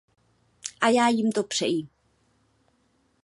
[0.81, 1.87] A já jim to přeji.